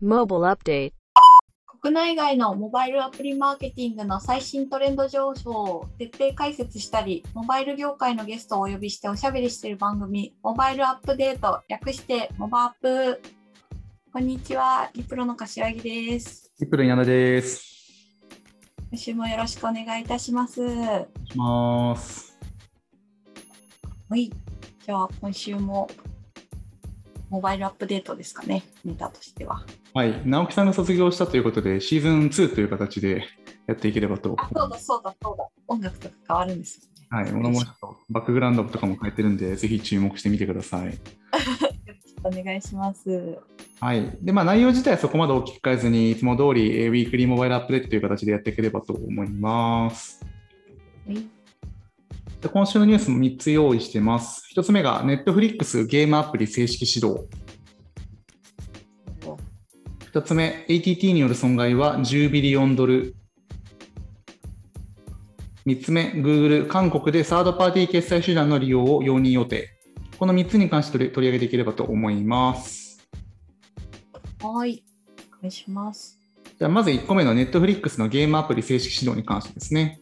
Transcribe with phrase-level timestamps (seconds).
[0.00, 0.92] Mobile Update
[1.82, 13.20] 国内外のモバイルアプリマーケティングの最新トレンド情報を徹底解説したり、モバイル業界のゲストをお呼びしておしゃべりしている番組、モバイルアップデート、略してモバアップ。
[14.12, 16.52] こんにちは、リプロの柏木です。
[16.60, 17.64] リプル稲田です。
[18.90, 20.62] 今週もよろしくお願いいたします。
[20.62, 22.38] はお願いします。
[24.14, 24.30] い。
[24.30, 25.88] じゃあ、今週も
[27.30, 29.64] モバイルアップデートですかね、ネタとしては。
[29.98, 33.24] はい、直樹さんが卒業したということで、シーズン2という形で
[33.66, 34.36] やっていければと。
[34.38, 35.48] あ、そうだそうだそうだ。
[35.66, 37.24] 音楽とか変わるんですよね。
[37.24, 37.60] はい、物も
[38.08, 40.96] バックグラウンドとかも変えてるんで、ぜひ注目してみてください。
[42.22, 43.40] お願いします。
[43.80, 44.16] はい。
[44.22, 50.24] で、まあ内容自体はそこまで大きく変えずに、いつも通り、えーウィークリーモバイルアップデートという形でやっていければと思います。
[51.08, 51.26] はい
[52.40, 54.48] で今週のニュースも3つ用意してます。
[54.54, 57.26] 1つ目が、Netflix ゲームアプリ正式始動。
[60.18, 63.14] 2つ目、ATT による損害は10ビリオンドル。
[65.64, 69.70] 3つ目、Google、韓国でサードパーティー決済手段の利用を容認予定。
[70.18, 73.08] この3つに関して取り上げていければと思います。
[74.42, 74.82] はい。
[75.38, 76.18] お願いします。
[76.58, 80.00] じゃあまず1個目の Netflix のゲームアプリ正式始動に関してですね。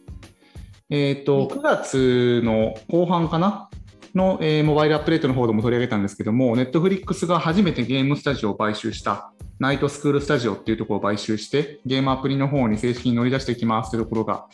[0.89, 3.69] えっ、と、9月の後半かな？
[4.15, 14.47] の、えーモバイルアップデートの方でも取り上げたんですけども、Netflix が初めてゲームスタジオを買収した、ナイトスクールスタジオっていうところを買収して、ゲームアプリの方に正式に乗り出していきますというところが、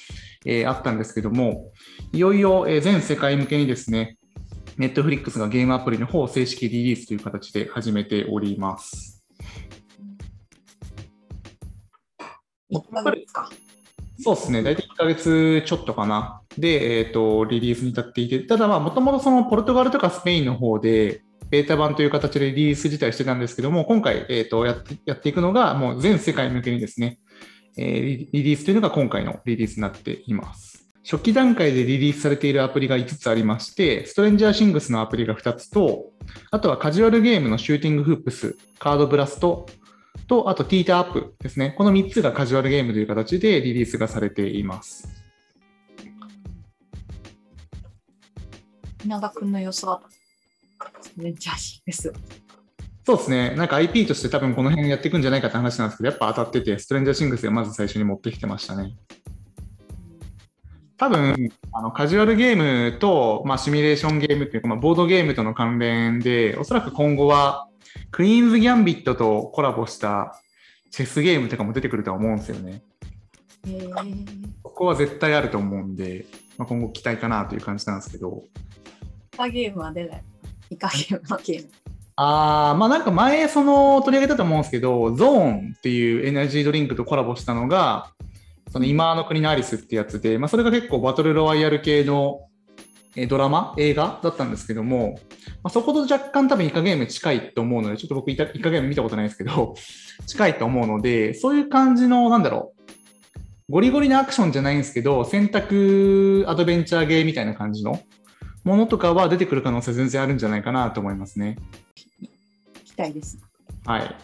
[0.46, 1.72] えーあったんですけども、
[2.14, 4.18] いよいよ、えー全世界向けにですね、
[4.78, 9.24] Netflix がゲームアプリの方を正式リリースという形で始めております。
[12.72, 13.50] 1ヶ月か？
[14.20, 16.42] そうですね、大体1ヶ月ちょっとかな。
[16.58, 27.20] で、えっ、と、リリースに至っていて、ただまあ、もともとそのポルトガルとかスペインの方で、ベータ版という形でリリース自体してたんですけども、今回、えっ、とやって、やっていくのが、もう全世界向けにですね、
[27.78, 30.88] えーリリースというのが今回のリリースになっています。
[31.03, 36.06] 初期段階でリリースされているアプリが5つありまして、ストレンジャーシングスのアプリが2つと、
[36.50, 39.68] あとはカジュアルゲームのシューティングフープス、カードブラスト、
[40.28, 41.75] と、あと、ティーターアップですね。
[41.78, 45.08] この3つがカジュアルゲームという形でリリースがされています。
[49.06, 50.02] 稲田君の予想は、
[51.16, 52.11] めっちゃしいです。
[53.05, 53.53] そうですね。
[53.55, 58.95] なんか IP として多分この辺やっていくんじゃないかって話なんですけど、やっぱ当たってて、ストレンジャーシングスがまず最初に持ってきてましたね。
[60.95, 67.67] 多分、あのカジュアルゲームと、まあ、シミュレーションゲームっていうか、まあ、ボードゲームとの関連で、おそらく今後は、
[68.11, 70.39] クイーンズ・ギャンビットとコラボした
[70.91, 72.83] チェスゲームとかも出てくるとは思うんですよね。
[73.67, 76.25] えー、ここは絶対あると思うんで、
[76.57, 78.44] まあ、今後期待かなという感じなんですけど。
[79.33, 80.23] イカゲームは出ない。
[80.73, 81.69] イカゲームのゲーム。
[82.16, 88.11] あまあなんか前その取り上げたと思うんですけど、ゾーンっていうエナジードリンクとコラボしたのが、
[88.72, 92.47] その今の国のアリスってやつで、まあ、それが結構バトルロワイヤル系の
[93.29, 95.19] ドラマ、映画だったんですけども、
[95.63, 99.75] まあ、そこと若干多分イカゲーム近いと思うので、ちょっと僕イカイカゲーム見たことないですけど、
[100.25, 102.73] 近いと思うので、そういう感じの、なんだろ
[103.69, 108.00] う、ゴリゴリなアクションじゃないんですけど、選択アドベンチャーゲーみたいな感じの
[108.63, 111.57] ものとかは出てくる可能性全然あるんじゃないかなと思いますね。
[111.96, 113.38] 期待です。
[113.85, 114.16] はい。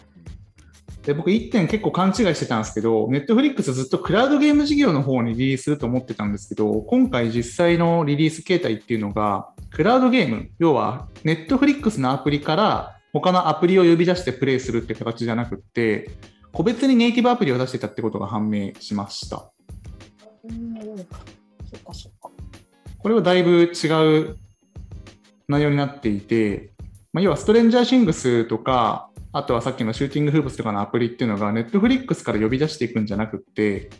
[1.02, 16.10] で、僕1点結構勘違いしてたんですけど、Netflix ずっとクラウドゲーム事業の方にリリースすると思ってたんですけど、今回実際のリリース形態っていうのが、クラウドゲーム、要は Netflix のアプリから他のアプリを呼び出してプレイするって形じゃなくって、
[16.52, 19.50] 個別にネイティブアプリを出してたってことが判明しました。
[20.44, 22.29] うん、そっかそっか。
[23.02, 24.36] これはだいぶ違う
[25.48, 26.72] 内容になっていて、
[27.12, 33.90] まあ、要はストレンジャーシングスとか、あとはさっきのシューティングフープスとかのアプリっていうのが、ネットフリックスから呼び出していくんじゃなくて、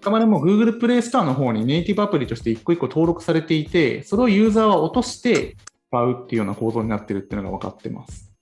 [0.00, 5.56] あくまでも Google プレイストアの方にネイティブアプリとして一個一個登録されていて、それをユーザーは落として
[5.88, 8.32] 使うっていうような構造になってるっていうのが分かってます。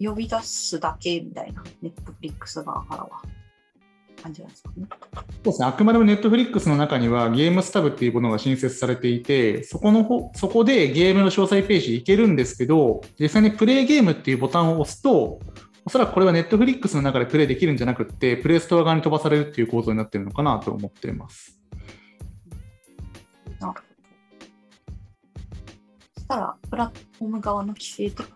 [0.00, 3.37] 呼び出すだけみたいな、ネットフリックス側からは。
[4.22, 4.86] 感じなんですかね。
[4.86, 15.40] そうですね、あくまでも Netflix の中にはゲームスタブっていうものが新設されていて、そこのほそこでゲームの詳細ページ行けるんですけど、実際にプレイゲームっていうボタンを押すと、
[15.84, 21.58] おそらくこれは Netflix の中でプレイできるんじゃなくって、プレイストア側に飛ばされるっていう構造になってるのかなと思っています。
[23.58, 23.80] なるほど。
[26.14, 28.28] そしたら、プラットフォーム側の規制的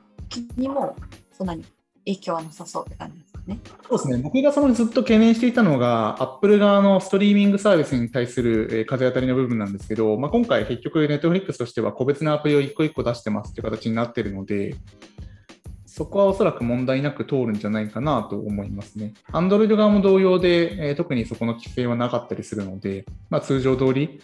[0.56, 0.96] にも、
[1.30, 1.64] そんなに
[2.06, 3.31] 影響はなさそうって感じですか？
[3.46, 3.58] ね。
[3.88, 14.76] そうですね、僕がそのずっと懸念していたのが、Apple 側のストリーミングサービスに対する風当たりの部分なんですけど、まあ、今回、結局、Netflix としては個別のアプリを一個一個出してますっていう形になっているので、
[15.86, 19.12] そこはおそらく問題なく通るんじゃないかなと思いますね。
[19.32, 24.20] Android 側も同様で、え、特にそこの規制はなかったりするので、まあ、通常通り、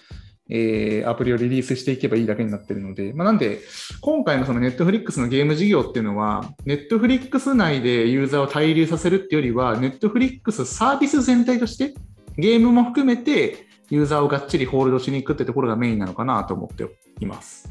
[0.51, 3.61] えー、アプリをリリースしていけばいいだけになってるので、まあ、なんで、
[4.01, 11.95] 今回のその Netflix のゲーム事業っていうのは、Netflix 内でユーザーを滞留させるっていうよりは、Netflix サービス全体として、
[12.37, 16.87] ゲームも含めてユーザーをがっちりホールドしに行くってところがメインなのかなと思って
[17.21, 17.71] います。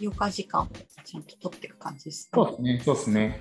[0.00, 0.66] 余暇時間を
[1.04, 2.30] ちゃんと取っていく感じですね。
[2.34, 2.82] そうですね。
[2.84, 3.40] そうですね。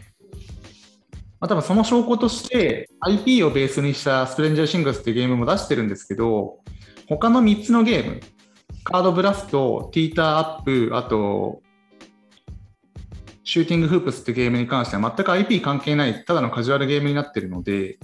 [1.42, 6.60] まあ、多分その証拠として IP をベースにしたストレンジャーシングスっていうゲームも出してるんですけど、
[7.10, 8.22] 他の3つのゲーム、
[8.84, 11.64] カードブラスト、ティーターアップ、あと、
[13.44, 17.98] シューティングフープスってゲームに関しては全く IP 関係ない、ただのカジュアルゲームになってるので、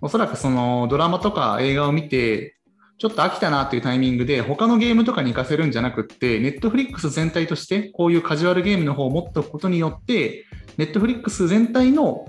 [0.00, 2.57] おそらくそのドラマとか映画を見て、
[2.98, 10.44] ちょっと飽きたなっていうタイミングで、他のゲームとかに活かせるんじゃなくって、ネットフリックス全体として、こういうカジュアルゲームの方を持っておくことによって、
[10.78, 12.26] ネットフリックス全体の、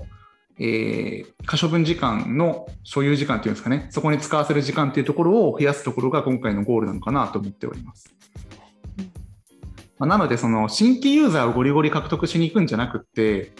[0.60, 8.14] えー、可処分時間の所有時間っていうんですかね、そこに使わせる時間っていうところを増やすところが今回のゴールなのかなと思っております。
[9.98, 13.52] まあ、なので、その新規ユーザーをゴリゴリ獲得しに行くんじゃなくって、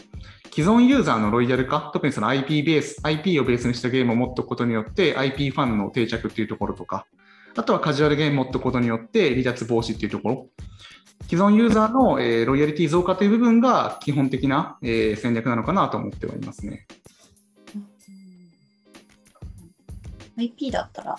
[0.52, 7.06] 既存ユーザーのロイヤル化、特にその IP ベース、IP をベースにしたゲームを持っておくことによって、IP ファンの定着っていうところとか、
[7.56, 10.46] あとはカジュアルゲームを持っておくことによって、離脱防止っていうところ、
[11.28, 16.86] 既存ユーザーの、えー、ロイヤリティ増加という部分が基本的な、えー、戦略なのかなと思っておりますね。
[20.36, 21.18] IP だったら、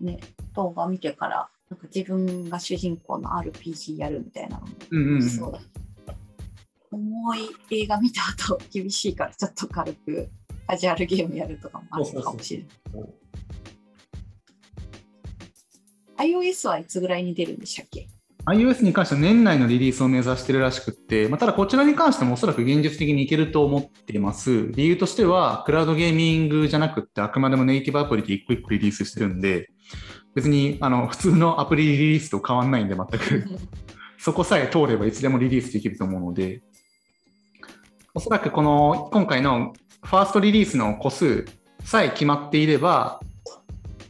[0.00, 0.20] ね、
[0.54, 5.82] 動画見てからなんか自分が主人公の RPG やるみたいなのもそうだ、うん。
[5.82, 5.87] うん
[6.90, 10.28] 重い映画見た後厳しいからちょっと軽く
[10.66, 13.08] カジュアルゲームやるとかもあるかもしれない。
[16.18, 18.08] iOS はいつぐらいに出るんでしたっけ
[18.46, 24.68] ？iOS に関しては年内のリリースを目指してるらしくって、まあ、ただこちらに関してもおそらく現実的にいけると思っています。
[24.72, 29.70] 理由としては、クラウドゲーミングじゃなくって、あくまでもネイティブアプリで一個一個リリースしてるんで、
[30.34, 33.44] 別にあの普通のアプリリリースと変わんないんで、全く
[34.18, 36.62] そこさえ通ればいつでもリリースできると思うので、
[38.18, 41.44] おそらくこの今回のファーストリリースの個数
[41.84, 43.20] さえ決まっていれば、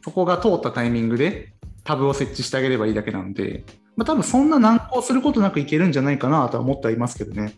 [0.02, 1.52] そこが通ったタイミングで
[1.84, 3.66] タブを設置してあげればいいだけなので、
[3.96, 7.52] まあ、多分そんな難航することなくいけるんじゃないかなとは思ってはいますけどね。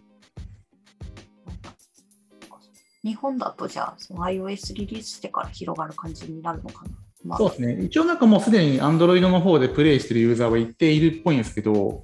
[3.04, 6.90] 日本だとじゃあ、その iOS リリースしてから広がる感じになるのかな。
[7.24, 7.84] まあ、そうですね。
[7.84, 12.02] 一応なんかもうすでに Android の方でプレイしてるユーザーは一定いるっぽいんですけど、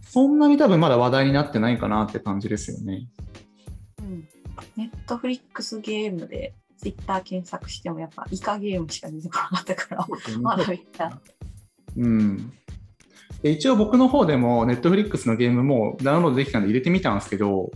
[0.00, 3.08] そんなに多分まだ話題になってないかなって感じですよね。
[5.12, 10.06] トフリックスゲームでツイッター検索してもやっぱイカゲームしか出てこなかったから、
[10.40, 11.20] まだ見た。
[11.96, 12.52] うん。
[13.42, 17.70] で一応僕の方でもネットフリックスのゲームもダウンロードできたんで入れてみたんですけど、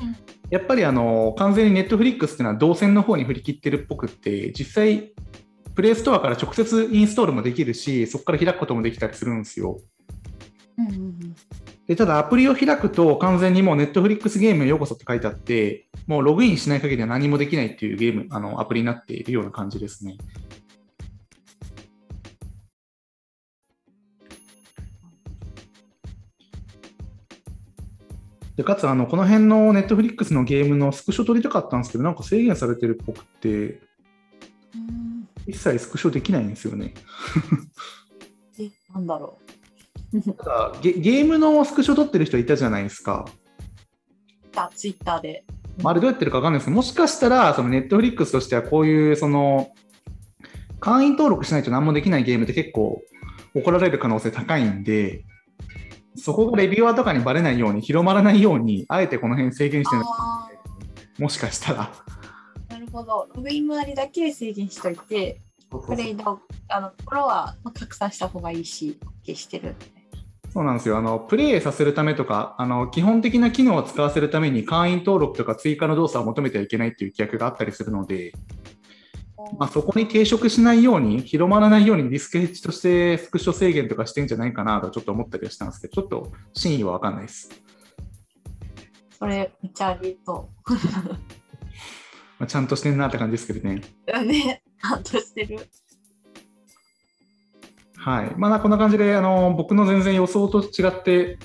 [0.00, 0.16] うん、
[0.48, 5.12] やっぱりあの完全にネットフリックスっていうのは動線の方に振り切ってるっぽくって実際
[5.74, 9.78] プレイストアから直接インストールもできるしそこから開くこともできたりするんですよ。
[10.78, 11.34] うんうんうん
[11.88, 20.18] で、ただアプリを開くと完全にもう Netflix ゲームへようこそって書いてあって、もうログインしない限りは何もできないっていうゲーム、あのアプリになっているような感じですね。
[28.56, 33.80] でかつあの、この辺の Netflix のゲームのスクショ撮りたかったんですけど、なんか制限されてるっぽくて、
[35.46, 36.92] 一切スクショできないんですよね。
[38.60, 39.37] え、なんだろ
[40.12, 40.16] う。
[40.16, 43.26] なんかゲゲームのスクショ撮ってる人いたじゃないですか。
[44.58, 45.44] た、ツイッターで。
[45.84, 49.70] あれどうやってるか分かんないですけど、もしかしたら、そのネットフリックスとしてはこういう、その、
[50.80, 53.00] 会員登録しないと何もできないゲームって結構
[53.54, 55.24] 怒られる可能性高いんで、
[56.16, 60.02] そこがレビューアーとかにバレないように、広まらないように、あえてこの辺制限してる
[61.18, 61.90] もしかしたら。
[62.68, 63.28] なるほど。
[63.34, 69.76] ログイン周りだけ制限しといて、プレイのあのところは拡散した方がいいし、消してる。
[70.58, 78.32] そうなんですよあのプレイさせるためとかあの基本的な機能を使わせるために会員登録とか追加の動作を求めてはいけないっていう規約があったりするので、
[79.56, 87.50] まあ、そこに抵触しないように広まらないようにリスクヘッジとしてスクショ制限とかしてんじゃないかなとちょっと思ったりはしたんですけどちょっと真意は分かんないです。
[89.16, 90.72] それめっちゃありそう。
[92.40, 93.76] まあちゃんとしてんなって感じですけどね。
[94.24, 95.68] ね、ちゃんとしてる。
[97.98, 98.32] はい。
[98.36, 101.38] まあ、こんな感じであの僕の全然予想と違って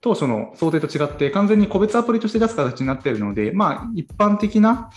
[0.00, 4.90] 当初の想定と違って完全に個別アプリとして出す形になっているので、まあ、一般的な、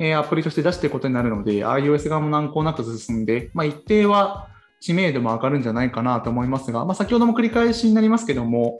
[0.00, 4.48] えアプリとして出していくことになるので iOS 側も難航なく進んで、まあ、一定は
[4.80, 8.78] 知名度も上がるんじゃないかなと思いますが、まあ、先ほども繰り返しになりますけども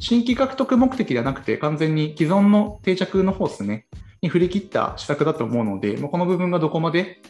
[0.00, 3.86] 新規獲得目的ではなくて、完全に既存の定着の方ですね、
[4.22, 7.22] に振り切った施策だと思うので、まあ、この部分がどこまで、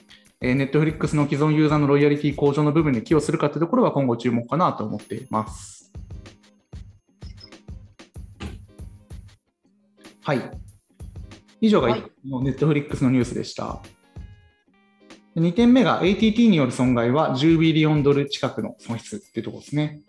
[0.44, 5.90] えー、Netflix の既存ユーザーのロイヤリティ向上の部分に寄与するかというところは今後注目かなと思っています。
[10.20, 10.50] はい。
[11.62, 11.96] 以上が
[12.28, 13.80] の Netflix のニュースでした。
[15.34, 20.02] 2点目が ATT による損害は10ビリオンドル近くの損失っていうところですね。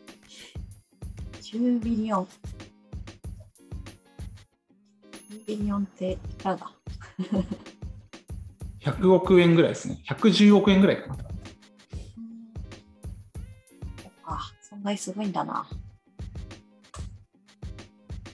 [1.42, 2.28] 10ビリオン。
[5.32, 6.72] 10ビリオンっていくらだ
[8.86, 10.00] 100億円ぐらいですね。
[10.08, 11.18] 110億円ぐらいかな。
[14.26, 15.68] あ、損害すごいんだな。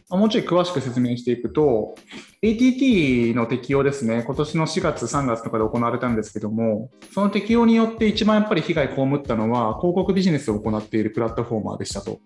[0.09, 1.95] もうちょい詳しく説明していくと、
[2.41, 12.19] ATT の適用ですね、今年の4月、3月とかで行われたんですけども、その適用によって一番やっぱり被害被ったのは、広告ビジネスを行っているプラットフォーマーでしたと。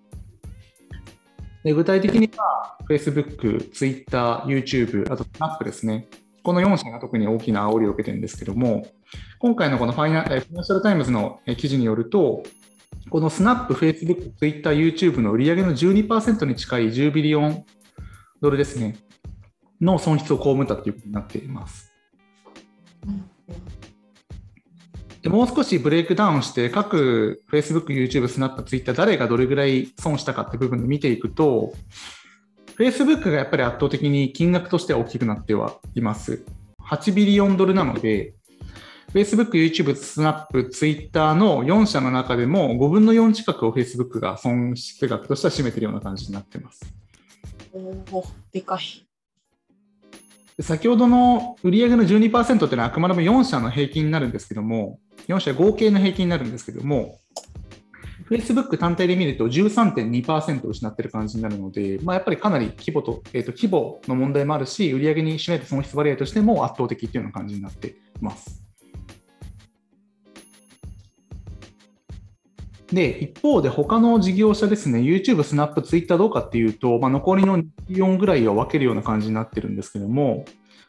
[1.63, 6.08] で具体的には、Facebook、Twitter、YouTube、あと Snap ですね。
[6.45, 8.85] この4社が特に大きな煽りを受けてるんですけども、
[9.39, 12.43] 今回のこのファイナフィナンシャルタイムズの記事によると、
[13.09, 17.65] この Snap、Facebook、Twitter、YouTube の売り上げの12%に近い10 billion
[18.41, 18.95] ドルですね、
[19.81, 21.91] の損失を被ったということになっています。
[25.23, 31.73] でもう少しブレイクダウンして、各 Facebook、YouTube、Snap、Twitter、誰がどれぐらい損したかって部分で見ていくと、
[32.77, 36.44] Facebook がやっぱり圧倒的に金額としては大きくなってはいます。
[36.84, 38.34] 8ビリオンドルなので、
[39.13, 46.82] Facebook、YouTube、Snap、Twitter の4社の中でも5分の4近くを Facebook が損失額としては占めているような感じになっています。
[47.72, 49.08] おお、でかい。
[50.62, 57.20] 先ほどの売上の12%っていうのはあくまでも4社の平均になるんですけども、4社合計の平均になるんですけども、
[58.29, 68.65] Facebook 単体で見ると13.2%失ってる感じになるので、まあ、やっぱりかなり規模と、えー、と規模の問題もあるし、売り上げに占めた損失割合としても圧倒的っていうような感じになっています。
[72.88, 80.46] で、一方で他の事業者ですね、YouTube、Snap、Twitter どうかっていうと、まあ、残りの4ぐらいを分けるような感じになってるんですけども、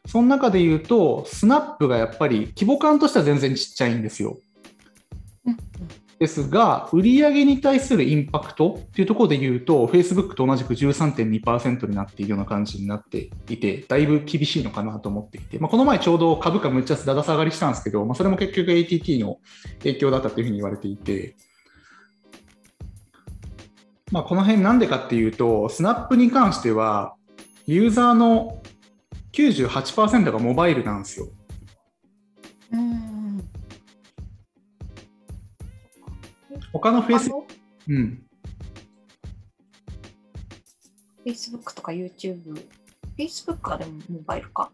[0.07, 4.38] その中で言うと、Snap がやっぱり規模感としては全然ちっちゃいんですよ。
[6.18, 19.38] ですが、売上に対するインパクトっていうところで言うと、Facebook と同じく13.2%になっているような感じになっていて、だいぶ厳しいのかなと思っていて、まあ、この前ちょうど株価むっちゃだだ下がりしたんですけど、まあ、それも結局 ATT の
[19.80, 21.37] 影響だったというふうに言われていて、
[24.11, 27.14] まあ、この辺なんでかっていうと、スナップに関しては、
[27.66, 28.62] ユーザーの
[29.32, 31.28] 98%がモバイルなんですよ。
[32.73, 33.05] うん
[36.78, 37.30] 他のフェイス、
[37.88, 38.23] うん。
[41.25, 42.62] Facebook とか YouTube、
[43.18, 44.71] Facebook はでもモバイルか？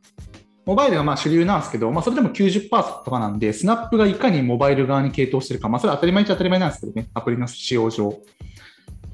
[0.65, 2.69] モバイルがまあ主流なんですけど、まあ、それでも90%
[3.05, 8.21] とかなんで、スナップがいかにモバイル側に傾倒してるか、まあ、それは当たり前っちゃ当たり前なんですけどね、アプリの使用上。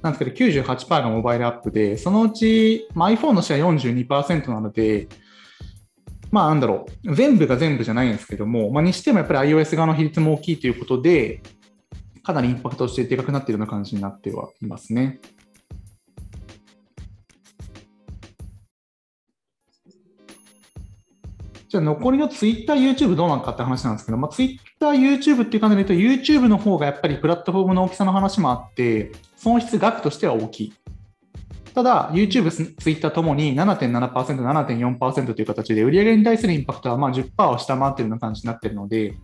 [0.02, 5.09] なんですけど、98%がモバイルアップで、そのうち、まあ、iPhone のシェア42%なので、
[6.30, 11.40] まあなんだろう、全部が全部じゃないんですけども、まあ、にしてもやっぱり iOS 側の比率も大きいということで、
[12.28, 15.18] かなりインパクトしてでかくなっているような感じになってはいますね。
[21.70, 30.75] じゃあ残りの Twitter、YouTube どうなのかって話なんですけど、まあ、Twitter、YouTube っていう感じで言うと、YouTube の方がやっぱりプラットフォームの大きさの話もあって、損失額としては大きい。
[31.73, 39.14] ただ、YouTube、Twitter ともに7.7%、7.4%という形で、売上に対するインパクトはまあ10%を下回っているような感じになっているので、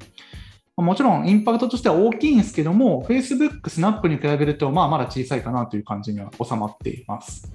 [0.76, 7.52] もちろんインパクトとしては大きいんですけども、Facebook、Snap に比べると、まあまだ小さいかなという感じには収まっています。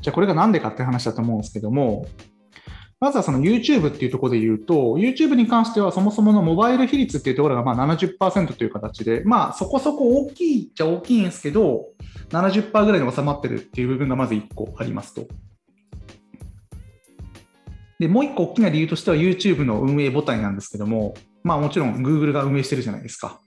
[0.00, 2.06] じゃあこれがなんでかって話だと思うんですけども、
[3.00, 11.86] まずはその YouTube っていうところで言うと、YouTube に関してはそもそものモバイル比率っていうところがまあ70%という形で、まあそこそこ大きいっちゃ大きいんですけど、
[12.30, 15.26] 70%ぐらいに収まってるっていう部分がまず1個ありますと。
[17.98, 23.40] で、もう1個大きな理由としては YouTube の運営母体なんですけども、まあもちろん Google が運営してるじゃないですか。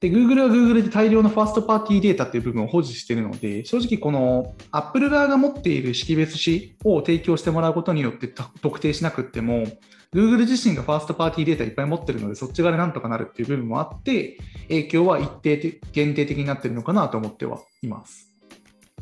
[0.00, 8.28] で、Google は Google で大量のファーストパーティーデータっていう部分を保持しているので、正直この Apple 側が持っている識別子を提供してもらうことによって
[8.60, 9.64] 特定しなくっても、
[10.12, 14.38] Google 自身がファーストパーティーデータいっぱい持ってるので、そっち側でなんとかなるっていう部分もあって、
[14.68, 18.32] 影響は一定、限定的になってるのかなと思ってはいます。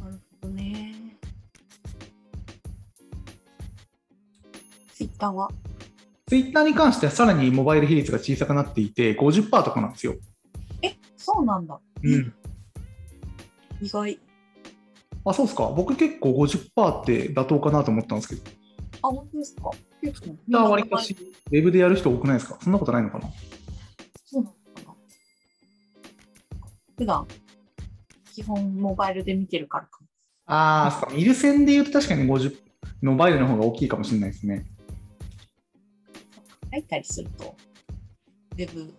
[0.00, 0.75] なるほどね。
[5.16, 5.50] Twitter は
[6.28, 10.14] ?Twitter に関してはさらにモバイル比率が小さくなっていて、50%とかなんですよ。
[11.16, 11.80] そうなんだ。
[12.02, 12.34] うん。
[13.80, 14.18] 意外。
[15.24, 15.72] あ、そうですか。
[15.74, 18.42] 僕結構50%って妥当かなと思ったんですけど。
[19.02, 19.70] あ、本当ですか
[20.02, 20.36] 結構。
[20.54, 21.16] あ割かし、
[21.50, 23.28] ウェブでやる人多くないですかそんなことないのかな
[24.24, 24.94] そうなのかな
[26.96, 27.26] 普段、
[28.34, 30.06] 基本モバイルで見てるからかも。
[30.46, 31.16] ああ、そうか。
[31.16, 32.56] 見る線で言うと確かに50、
[33.02, 34.64] モバイルの方が大きいかもしれないですね。
[36.72, 37.56] 書いたりすると、
[38.52, 38.94] ウェブ、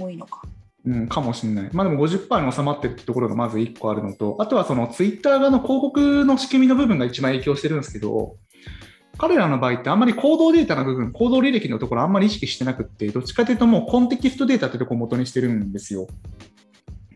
[0.00, 0.42] 多いのか。
[0.84, 1.70] うん、かもしれない。
[1.72, 8.36] まあでも50%に収まってるってところがまず1個あるのと、あとはそのツイッター側の広告の仕組みの部分が一番影響してるんですけど、
[9.18, 16.08] 彼らの場合ってあんまり行動データの部分、行動履歴のところあんまり意識してなくって、どっちかというともうコンテキストデータってところを元にしてるんですよ。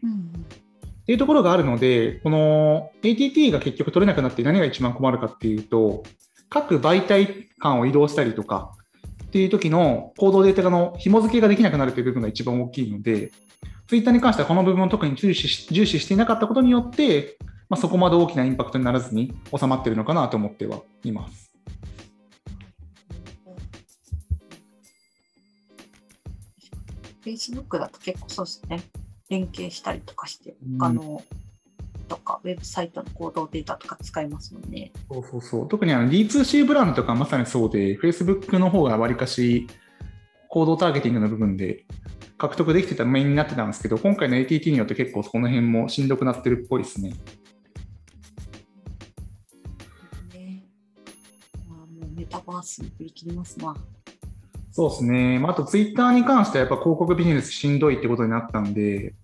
[0.02, 6.04] うん、っていうところがあるので、この ATT が結局取れなくなって何が一番困るかっていうと、
[6.48, 8.72] 各媒体間を移動したりとか
[9.24, 13.32] っていう時の行動データの紐付けができなくなるという部分が一番大きいので、
[13.86, 17.36] ツイッターに関してはこの部分を特に重視し重視していなかったことによって、
[17.68, 21.52] まあ、そこまで大きなインパクトにならずに収まっているのかなと思ってはいます。
[27.24, 28.82] Facebook だと結構そうですね。
[29.28, 31.22] 連携したりとかして、うん他の
[32.06, 34.92] とか、ウェブサイトの行動データとか使いますもんね。
[35.10, 39.66] そうそうそう特にあの D2C ブランドとかまさにそうで、Facebook の方がわりかし
[40.48, 41.84] 行動ターゲティングの部分で
[42.38, 47.10] 獲得できてたメインになってたんですけど、今回の ATT によって結構その辺もしんどくなってるっぽいですね。
[50.32, 50.64] ね
[51.68, 53.74] まあ、もうメタバースに振り切りますな。
[54.70, 55.38] そうですね。
[55.38, 59.14] まあ、あとツイッターに関してはやっぱ広告ビジネスしんどいってことになったんで、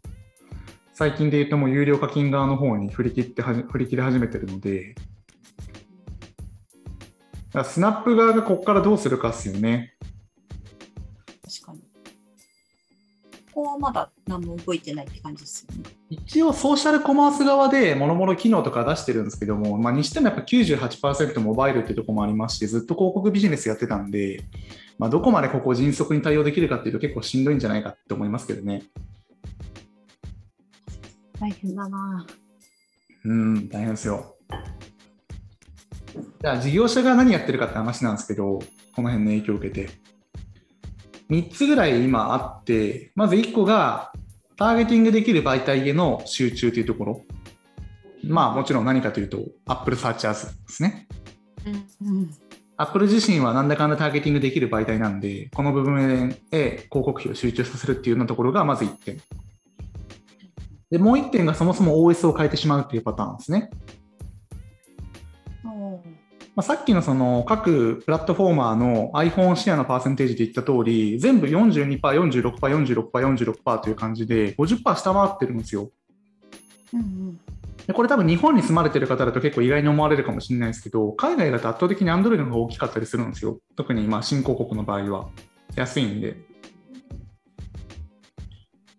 [1.03, 4.95] 最近で言うともう有料課金側の方に振り切って振り切り始めてるので、
[7.65, 9.97] スナップ側がここからどうするかですよね。
[11.43, 11.81] 確かに。
[13.53, 15.91] ここはまだ何も動いてないって感じですよね。
[16.09, 24.45] 一応ソーシャルコマース側でもろもろ機能とか出してるんですけども、まあ、にしてもやっぱ98%モバイルってとこもありますし、ずっと広告ビジネスやってたんで、
[25.01, 28.85] まあ、どこまでここを迅速に対応できるかっていうと結構しんどいんじゃないかって思いますけどね。
[31.43, 32.25] 大変だな。
[33.25, 34.37] うん、大変ですよ。
[36.41, 38.61] じゃあ、事業者が何やってるかって話なんですけど、
[38.95, 39.91] この辺の影響を受けて。
[41.31, 44.13] 3つぐらい今あって、まず1個が、
[44.57, 47.25] ターゲティングできる媒体への集中というところ。
[48.23, 51.09] まあ、もちろん何かというと、Apple Search As ですね。
[52.05, 52.31] うん。
[52.77, 59.21] Apple 自身はなんだかんだターゲティングできる媒体なんで、この部分へ広告費を集中させるっていうようなところがまず1点。
[60.93, 63.71] で、もう1点がそもそも OS を変えてしまうっていうパターンですね。
[66.55, 75.91] まあ、さっきのその各プラットフォーマーの iPhone シェアのパーセンテージで言った通り、全部42%、46%、46%、46%という感じで、50%下回ってるんですよ。
[76.93, 77.41] うんうん。
[77.87, 83.59] でこれ多分日本に住まれてる方だと結構意外に思われるかもしれないですけど、海外だと圧倒的に Android の方が大きかったりするんですよ。
[83.77, 85.29] 特にまあ新興国の場合は。
[85.75, 86.52] 安いんで。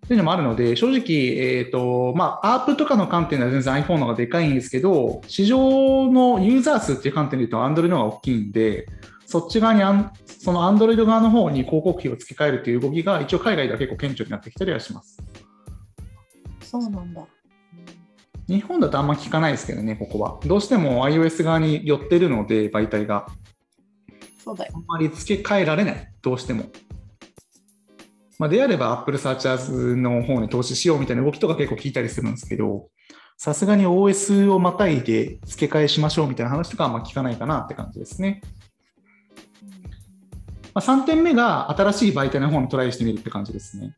[0.03, 8.85] っていうのもあるので、正直、えっ、と、まあ、アープとかの観点では全然 iPhone の方がでかいんですけど、市場のユーザー数っていう観点で言うと Android の方が大きいんで、
[9.25, 9.81] そっち側に
[10.27, 15.17] その Android 側の方に広告費を付け替えるっていう動きが一応海外では結構顕著になってきたりはします。
[16.61, 17.25] そうなんだ。
[18.49, 20.37] 日本だとあんま聞かないですけどね、ここは。
[20.45, 23.27] どうしても iOS 側に寄ってるので、媒体が。
[24.43, 24.79] そうだよあ。
[24.79, 26.65] んまり付け替えられない、どうしても。
[28.39, 32.89] まあ、であれば Apple Search Ads の方に投資しようみたいな動きとか結構聞いたりするんですけど、
[33.37, 38.41] さすがに OS をまたいで付け替えしましょうみたいな話とかはあんま聞かないかなって感じですね。
[40.73, 43.95] まあ、3点目が新しい媒体の方にトライしてみるって感じですね。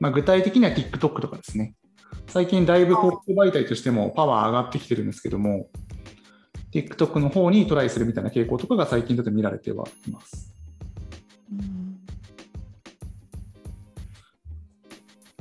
[0.00, 1.74] まあ、具体的には TikTok とかですね。
[2.26, 5.68] 最近だいぶ広告媒体としてもパワー上がってきてるんですけども、
[6.72, 10.54] TikTok の方にトライするみたいな傾向とかが最近だと見られてはいます。
[11.52, 11.83] うん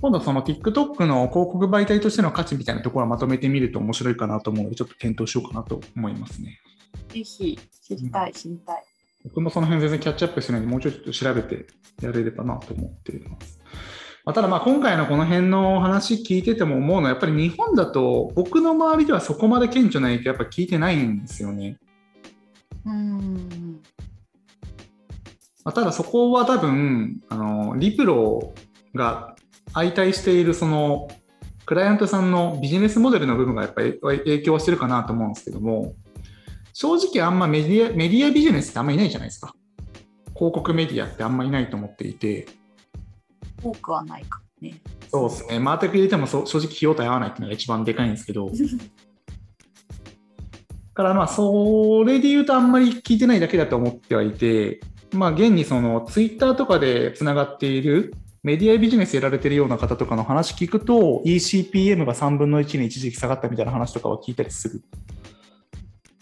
[0.03, 6.59] 今度その TikTok の広告媒体としての価値みたいなところをまとめてみると面白いかなと思うので、ちょっと検討しようかなと思いますね。
[7.07, 8.83] ぜひ知りたい、知りたい。
[9.23, 11.67] 僕もその辺全然キャッチアップしてないので、もうちょっと調べて
[12.01, 13.61] やれればなと思っています。
[14.25, 21.77] まあただまあ今回のこの辺の話聞いてても思うのは、やっぱり日本だと僕の周りではそこまで顕著な影響やっぱ聞いてないんですよね。
[22.85, 23.79] うん。
[25.63, 28.53] まあただそこは多分、あの、リプロ
[28.93, 29.32] が
[29.73, 31.07] 相対しているその
[31.65, 35.93] クライアントさんのビジネスモデルの部分がやっぱり影響してるかなと思うんですけども、
[36.73, 39.53] 正直あんまメディアメディアビジネスってあんまいないじゃないですか。
[40.35, 42.47] 広告メディアってあんまいないと思っていて、
[43.63, 44.81] 多くはないかね。
[45.09, 45.59] そうですね。
[45.59, 48.49] マーテク入れてもそ正直費用対合わないっていうのが一番でかいんですけど。
[50.93, 54.79] からまあ、それで言うとあんまり聞いてないだけだと思ってはいて、
[55.11, 64.83] まあ、現にそのツイッターとかでつながっているメディアビジネスやられてるような方とかの話聞くと、ECPM が3分の1に一時期下がったみたいな話とかは聞いたりする。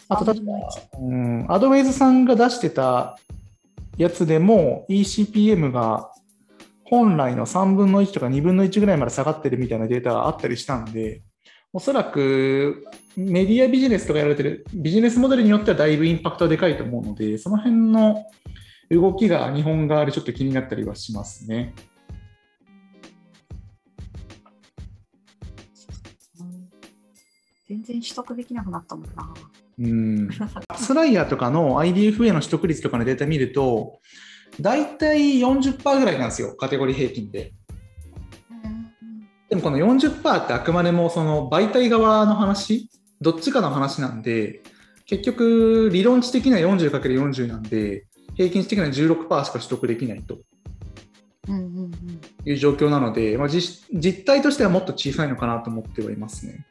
[0.08, 3.18] あと、例えば、うん、アドウェイズさんが出してた
[3.98, 6.12] やつでも ECPM が
[6.84, 11.24] 本来の3分の1とか2分の1ぐらいまで下がってるみたいなデータがあったりしたんで、
[11.74, 18.26] おそらくメディアビジネスとかやられてるビジネスモデルによってはだいぶインパクトはでかいと思うので、その辺の
[18.92, 21.74] 動きが日本側でちょっと気になったりはしますね。
[27.72, 29.34] 全然取得できなくなったもんな。
[29.80, 30.30] うん。
[30.76, 34.02] スライヤーとかの IDFA の取得率とかのデータ見ると、
[34.60, 37.54] 大体40%ぐらいなんですよ、カテゴリー平均で。
[39.50, 42.90] でもこの40%ってあくまでもその媒体側の話、
[43.22, 44.62] どっちかの話なんで、
[45.06, 48.06] 結局理論値的には 40×40 なんで、
[48.36, 50.40] 平均値的には16%しか取得できないと
[52.46, 56.66] いう状況なので、まあ、実実態としてはもっと小さいのかなと思ってはいますね。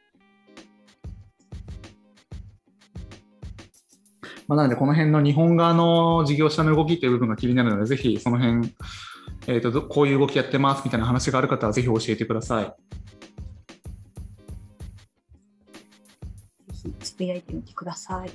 [4.51, 8.75] まあ、なので、この辺の日本側の事業者の動きという部分が気になるので、ぜひその辺、
[9.47, 12.65] えーと、こういう動きやってますみたいな話がある方は、ぜひ教えてください。
[12.65, 12.73] ぜ
[16.73, 18.31] ひつぶやいてみてください。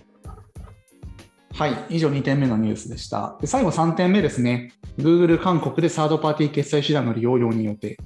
[1.52, 3.36] はい、以上2点目のニュースでした。
[3.42, 4.72] で最後3点目ですね。
[4.96, 7.98] Google 韓国でサードパーティー決済手段の利用容認予定。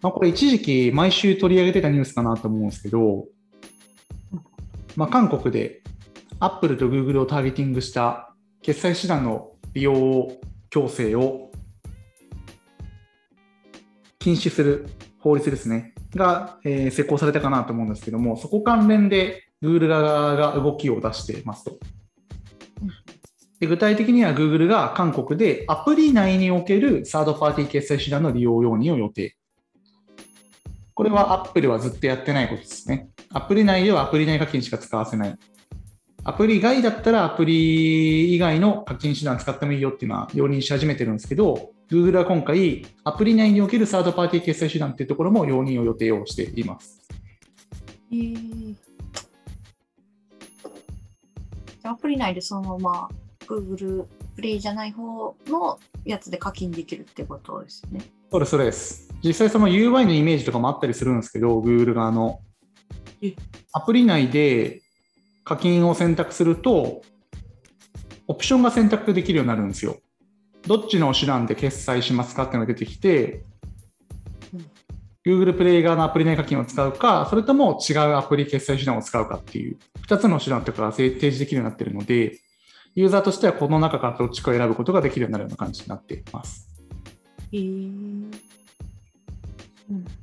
[0.00, 3.26] まあ、これ一時期毎週取り上げてたニュースかなと思うんですけど、
[4.96, 5.82] まあ、韓国で
[6.42, 10.28] アップルとグーグルをターゲティングした決済手段の利用
[10.70, 11.52] 強制を
[14.18, 14.88] 禁止する
[15.20, 21.78] 法律ですね、が、えー、施行されたかなと思うんですけども、そこ関連でグーグル側が動きを出していますと。
[23.60, 29.36] で具体的には Google が韓国でアプリ内におけるサードパーティー決済手段の利用容認を予定。
[30.92, 33.10] これは Apple はずっとやってないことですね。
[33.30, 35.38] アプリ内ではアプリ内課金しか使わせない。
[36.24, 47.02] アプリ外だったらアプリ以外の課金手段使ってもいいよっていうのは容認し始めてるんですけど、Google は今回、アプリ内におけるサードパーティー決済手段っていうところも容認を予定をしています。
[48.12, 48.76] えー、
[51.82, 53.08] アプリ内でそのまま
[53.40, 54.04] Google
[54.36, 58.00] プレイじゃない方のやつで課金できるってことですね。
[58.30, 59.12] そうです、そうです。
[59.24, 62.40] 実際その UI のイメージとかもあったりするんですけど、Google 側の。
[63.72, 64.82] アプリ内で
[65.44, 67.02] 課金を選択すると、
[68.28, 69.98] オプションが選択できるようになるんですよ。
[70.66, 73.44] どっちの手段で決済しますかっていうのが出てきて、
[74.54, 74.70] うん、
[75.26, 82.38] Google プレイ側のアプリ内課金を使うか、それとも違うアプリ決済手段を使うかっていう、2つの手段とかが提示できるようになっているので、
[82.94, 86.68] ユーザーとしてはこの中からどっちかを選ぶことができるようになるような感じになっています。
[87.52, 88.32] へえー
[89.90, 90.21] うん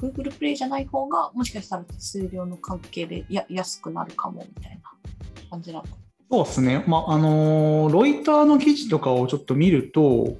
[0.00, 4.78] Google プレイじゃない方がもしかしたら手数料の関係でや安くなるかもみたいな
[5.50, 5.84] 感じなの。
[6.30, 10.36] そうですね、まああのロイターの記事とかをちょっと見ると、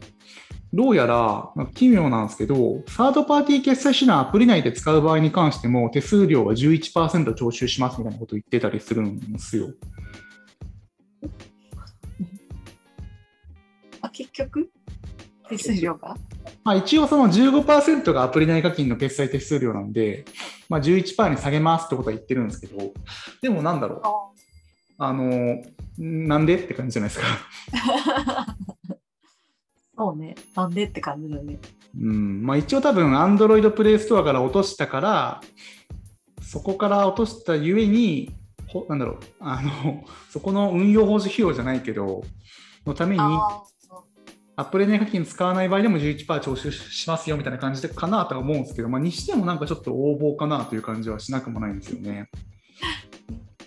[0.74, 9.72] どうやら奇妙なんですけど、サードパーティー決済手段アプリ内で使う場合に関しても、手数料は11%徴収しますみたいなことを言ってたりするんですよ。
[14.02, 14.70] あ結局、
[15.48, 16.14] 手数料が？
[16.68, 20.26] まあ、一応その15%がアプリ内課金の決済手数料なんで、
[20.68, 22.92] まあ、11%に下げますってことは言ってるんですけど、
[23.40, 24.38] でもなんだろう。
[24.98, 25.62] あの、
[25.96, 27.26] なんでって感じじゃないですか。
[29.96, 30.34] そうね。
[30.54, 31.58] なんでって感じだね。
[31.98, 32.42] うん。
[32.42, 35.40] まあ一応多分 Android Play Store から落としたから、
[36.42, 42.24] そこから落としたゆえに、ほなんだろう、あの、そこの運用法事費用じゃないけど、
[42.84, 43.22] のために、
[44.58, 52.28] アップルネ課金使わない場合でも11%徴収しますよみたいな感じでかなとは思うんですけど、まあ、にしてもなんかちょっと横暴かなという感じはしなくもないんですよね。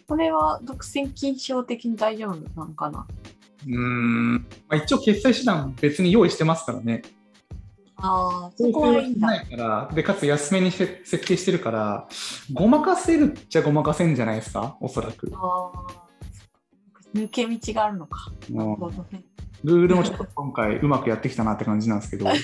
[0.06, 3.08] これは独占禁止法的に大丈夫なのかな？
[3.66, 7.04] うん、まあ、一応決済手段別に用意してますからね。
[7.96, 9.28] ああ、そこはいいんだ。
[9.28, 12.10] ないからで、かつ安めに設計してるから、
[12.52, 15.32] ごまかせるっちゃごまかせんじゃないですか、おそらく。
[15.36, 16.06] ああ、
[17.16, 18.30] 抜け道があるのか。
[18.50, 19.24] なるほどね。
[19.64, 22.30] Google もちょっと今回うまくやってきたなって感じなんですけど。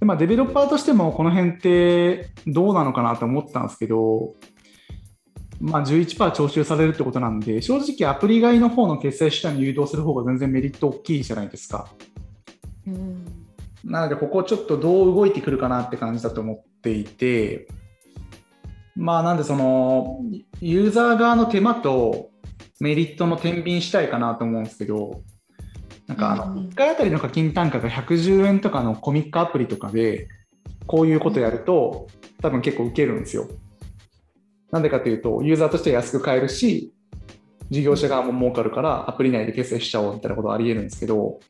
[0.00, 4.34] でまあ、デベロッパーとしてもこの辺ってどうなのかなと思ったんですけど、
[5.60, 11.88] まあ、11%徴収されるってことなんで、正直アプリ外の方の決済手段に誘導する方が全然メリット大きいじゃないですか。
[12.86, 13.24] うん。
[13.84, 17.68] なので、ここちょっとどう動いてくるかなって感じだと思っていて、
[18.96, 20.20] まあ、なんでその、
[20.60, 22.30] ユーザー側の手間と
[22.84, 25.22] メリットの天秤したいかなと思うんですけど、
[26.06, 30.28] なんかあの、うん1回あたりの課金単価が110円とかのコミックアプリとかで、
[30.86, 32.08] こういうことやると、
[32.42, 33.48] 多分結構受けるんですよ。
[34.70, 36.92] なんでかというと、ユーザーとして安く買えるし、
[37.70, 41.40] 事業者側も儲かるから、アプリ内で決済しちゃおうみたいなことはあり得るんですけど、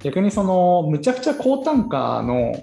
[0.00, 2.62] 逆にその、むちゃくちゃ高単価の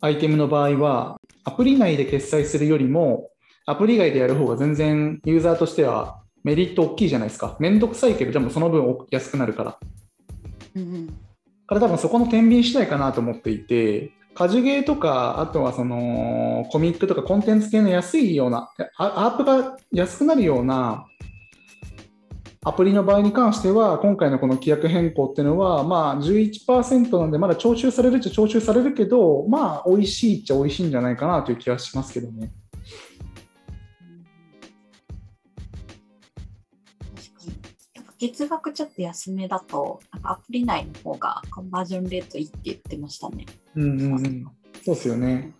[0.00, 3.30] アイテムの場合は、アプリ内で決済するよりも、
[3.66, 7.56] アプリ外でやる方が全然ユーザーとしてはメリット大きいじゃないですか。
[7.60, 9.78] めんどくさいけど、でもその分安くなるから。
[10.74, 11.06] うん。
[11.66, 21.06] から多分そこの天秤したいかなと思っていて、カジュゲーとか、あとはそのコミックとかコンテンツ系の安いような、あアープが安くなるような
[22.64, 32.52] アプリの場合に関しては、今回のこの規約変更っていうのは、まあ11%なんで、まだ徴収されるっちゃ徴収されるけど、まあ美味しいっちゃ美味しいんじゃないかなという気がしますけどね。
[38.16, 43.44] 月額ちょっと安めだと、なんかアプリ内の方がコンバージョンレートいいって言ってましたね。
[43.74, 44.44] うんうんうん。
[44.84, 45.52] そうですよね。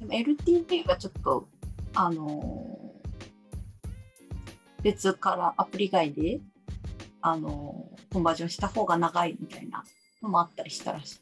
[0.00, 1.48] でも LTV がちょっと、
[1.94, 2.83] あのー
[4.84, 6.40] 別からアプリ外で、
[7.22, 9.82] あのコンバージョンした方が長いみたいな
[10.22, 11.18] のもあったりしたらしい。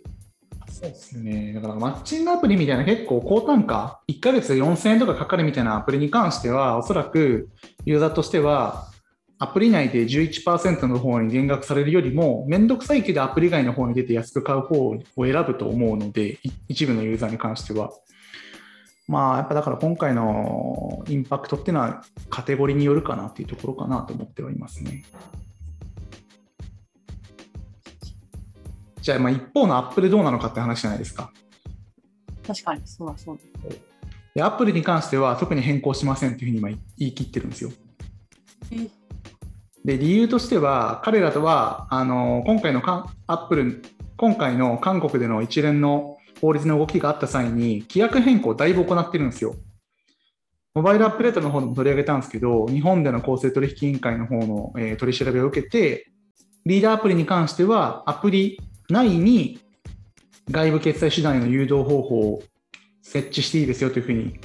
[0.69, 1.53] そうですね。
[1.53, 7.51] だからマッチングアプリみたいな結構高単価、1ヶ月4000円とかかかるみたいなアプリに関しては、おそらく
[7.85, 8.89] ユーザーとしては、
[9.39, 17.91] アプリ内で11%の方に減額されるよりも、めんどくさいけどアプリ外の方に出て安く買う方を選ぶと思うので、一部のユーザーに関しては。
[19.09, 25.05] まあ、やっぱだから今回のインパクトっていうのはカテゴリーによるかなっていうところかなと思ってはいますね。
[29.01, 31.33] じゃあ、まあ一方のアップでどうなのかって話じゃないですか。
[32.47, 33.43] 確かに、そうだそうだ。
[34.35, 37.73] で、アップルに関しては特に変更しませんというふうに今言い切ってるんですよ。
[38.71, 38.89] え
[39.85, 43.83] で、理由としては、彼らとは、あの、今回のかアップル、
[44.17, 49.55] 今回の韓国での一連の法律の動きがあった際に、規約変更をだいぶ行ってるんですよ。
[50.75, 56.11] モバイルアップデートの方でも取り上げたんですけど、日本での公正取引委員会の方の、えー取り調べを受けて、
[56.67, 59.61] リーダーアプリに関しては、アプリ内に
[60.51, 62.43] 外部決済手段への誘導方法を
[63.03, 64.41] 設置していいですよというふうに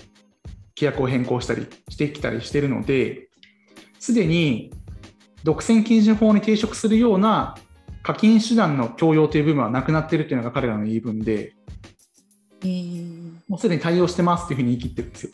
[0.76, 3.30] 規約を変更したりしてきたりしてるので、
[3.98, 4.72] すでに
[5.44, 7.58] 独占禁止法に抵触するような
[8.04, 11.54] 課金手段の強要という部分はなくなっているというのが彼らの言い分で、
[12.68, 15.32] えー、もうすでに対応してますというふうに言い切ってるんですよ。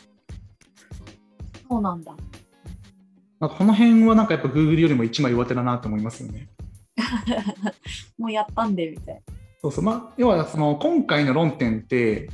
[1.70, 2.14] そうなんだ。
[3.40, 6.48] まあこの辺はなんかやっぱ Google よりも一枚上手だなと思いますよね。
[8.18, 9.22] もうやったんで、みたいな。
[9.62, 9.84] そうそう。
[9.84, 12.30] まあ、要はその今回の論点って、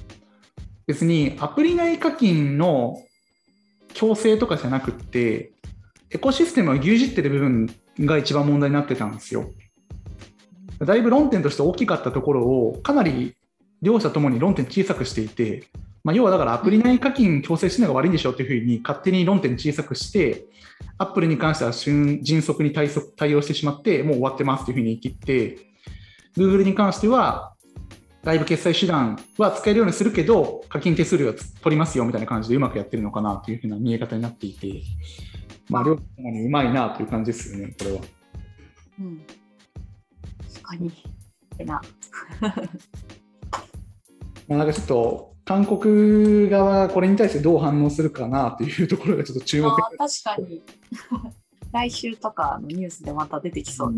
[0.85, 3.01] 別にアプリ内課金の
[3.93, 5.53] 強制とかじゃなくって、
[6.11, 9.49] エコシステムを牛耳ってる部分が一番問題になってたんですよ。
[10.79, 13.35] だいぶ論点として大きかったところを、かなり
[13.81, 15.63] 両者ともに論点小さくしていて、
[16.03, 20.45] まあ、要はだからアプリ内課金強制しないのが悪いんでしょっていうふうに勝手に論点小さくして、
[20.97, 25.57] アップルに関しては瞬迅速に対速対応してしまって、もう終わってますというふうに言い切って、
[26.37, 27.53] Google に関しては、
[28.23, 34.81] 外部決済手段は使えるようにするけど、課金手数料は取りますよみたいな感じでうまくやってるのかなというふうな見え方になっていて、
[35.69, 38.01] まあ、両方ともにうまいなという感じですよね、これは。
[38.99, 39.21] うん。
[40.53, 40.91] 確かに。
[41.59, 41.81] えな。
[44.49, 50.61] まあ、なんかちょっと、韓国側がこれに対してどう反応するかなというところがちょっと注目確かに。
[51.71, 53.95] 来週とかのニュースでまた出てきそう。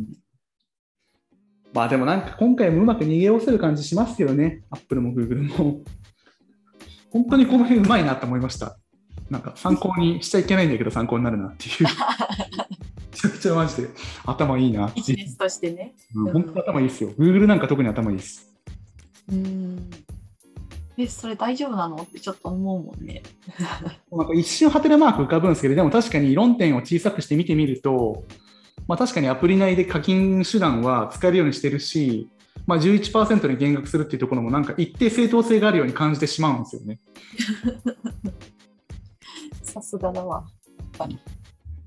[1.73, 5.81] まあでもなんか今回もうまく逃げおせる感じしますけどね、アップルもグーグルも。
[7.11, 8.77] 本当にこの辺うまいなと思いました。
[9.29, 11.87] なんか参考にしちゃいけないんだけど参考になるなっていう。
[13.11, 13.89] めちゃくちゃマジで
[14.25, 14.91] 頭いいな。
[14.95, 15.95] ビジネスとしてね。
[16.15, 17.11] うん本当頭いいですよ。
[17.11, 18.49] Google なんか特に頭いいです。
[19.29, 19.89] うん。
[21.01, 21.95] え、それ大丈夫なの？
[21.95, 23.23] ってちょっと思うもんね。
[24.11, 28.23] なんか一瞬ハテナマーク浮かぶんですけど、でも確かに論点を小さくして見てみると、
[28.87, 32.29] まあ、確かにアプリ内で課金手段は使えるようにしてるし、
[32.67, 36.99] まあ、11%に減額するっていうところもなんか一定正当性があるように感じてしまうんですよね。
[39.63, 40.45] さすがだわ。
[40.77, 41.17] やっぱり。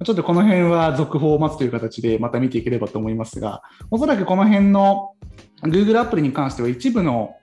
[0.05, 5.13] ちょっとこの辺は続報を待つという形でまた見ていければと思いますが、おそらくこの辺の
[5.63, 7.37] Google アプリに関しては一部の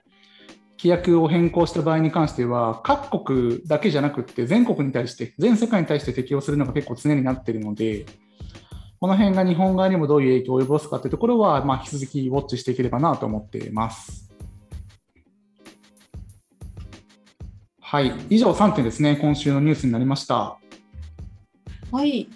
[0.82, 8.04] 規約を変更した場合に関しては、各国だけじゃなくって全国に対して、全世界に対して適用するのが結構常になっているので、
[8.98, 14.28] この辺が日本側にもどういう影響を及ぼすかというところは、まあ、引き続きウォッチしていければなと思っています。
[17.78, 20.58] はい、以上3点ですね、今週のニュースになりました。
[21.92, 22.28] はい、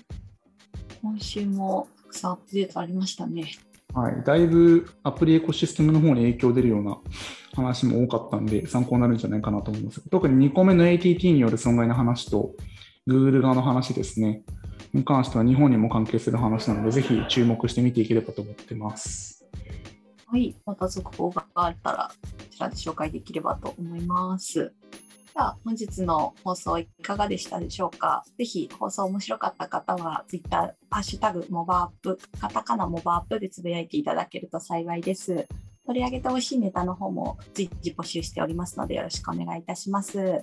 [1.02, 3.56] 今週もたくさんアップデートありましたね。
[3.92, 6.98] はい、だいぶアプリエコシステムの方に影響出るような
[7.57, 10.01] 話も多かったんで、参考になるんじゃないかなと思います。
[10.11, 12.55] 特に2個目の ATT による損害の話と、
[13.09, 14.42] Google 側の話ですね、
[14.92, 19.47] に関しては日本にも関係する話なので、ぜひ注目して見ていければと思ってます。
[20.27, 24.73] はい、また続報があったら、こちらで紹介できればと思います。
[25.35, 28.25] では本日の放送いかがでしたでしょうか？
[28.38, 35.47] ぜひ放送面白かった方は Twitter、ハッシュタグモバアップ、カタカナモバアップでつぶやいていただけると幸いです。
[35.87, 40.42] 取り上げてほしいネタの方も随時募集しておりますのでよろしくお願いいたします。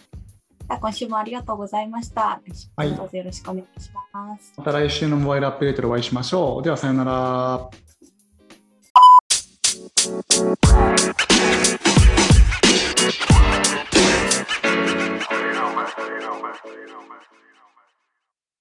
[0.70, 2.42] 今週もありがとうございました。
[2.78, 4.54] はい、どうぞよろしくお願いします。
[4.56, 6.64] また来週のモバイルアップデートでお会いしましょう。
[6.64, 7.70] ではさようなら。
[10.06, 10.24] You
[15.60, 15.88] know, man.
[16.06, 17.43] You know, man.